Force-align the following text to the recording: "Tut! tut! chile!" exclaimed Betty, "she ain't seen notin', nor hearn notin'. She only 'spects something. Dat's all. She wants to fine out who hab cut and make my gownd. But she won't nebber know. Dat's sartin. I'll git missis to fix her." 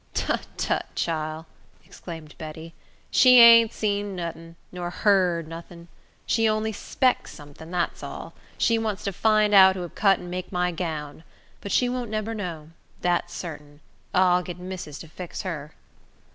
"Tut! 0.15 0.47
tut! 0.57 0.87
chile!" 0.95 1.45
exclaimed 1.85 2.33
Betty, 2.39 2.73
"she 3.11 3.39
ain't 3.39 3.71
seen 3.71 4.15
notin', 4.15 4.55
nor 4.71 4.89
hearn 4.89 5.47
notin'. 5.47 5.89
She 6.25 6.49
only 6.49 6.71
'spects 6.71 7.29
something. 7.33 7.69
Dat's 7.69 8.01
all. 8.01 8.33
She 8.57 8.79
wants 8.79 9.03
to 9.03 9.13
fine 9.13 9.53
out 9.53 9.75
who 9.75 9.83
hab 9.83 9.93
cut 9.93 10.17
and 10.17 10.31
make 10.31 10.51
my 10.51 10.71
gownd. 10.73 11.21
But 11.61 11.71
she 11.71 11.87
won't 11.87 12.09
nebber 12.09 12.33
know. 12.33 12.71
Dat's 13.03 13.35
sartin. 13.35 13.79
I'll 14.11 14.41
git 14.41 14.57
missis 14.57 14.97
to 15.01 15.07
fix 15.07 15.43
her." 15.43 15.73